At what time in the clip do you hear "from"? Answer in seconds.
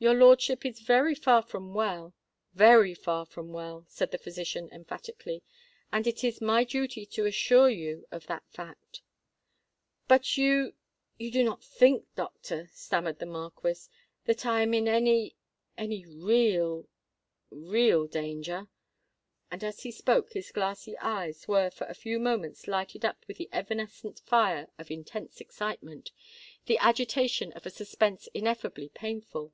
1.40-1.72, 3.24-3.52